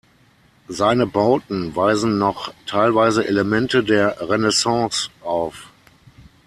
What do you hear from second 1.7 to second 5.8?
weisen noch teilweise Elemente der Renaissance auf.